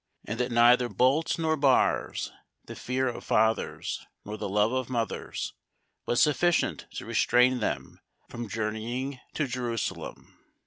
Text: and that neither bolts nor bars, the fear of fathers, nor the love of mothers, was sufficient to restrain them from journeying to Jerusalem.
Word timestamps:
and 0.25 0.39
that 0.39 0.51
neither 0.51 0.89
bolts 0.89 1.37
nor 1.37 1.55
bars, 1.55 2.31
the 2.65 2.75
fear 2.75 3.07
of 3.07 3.23
fathers, 3.23 4.03
nor 4.25 4.35
the 4.35 4.49
love 4.49 4.71
of 4.71 4.89
mothers, 4.89 5.53
was 6.07 6.19
sufficient 6.19 6.87
to 6.91 7.05
restrain 7.05 7.59
them 7.59 7.99
from 8.27 8.49
journeying 8.49 9.19
to 9.35 9.45
Jerusalem. 9.45 10.39